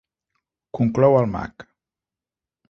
Conclou 0.79 1.17
el 1.19 1.29
mag. 1.35 1.67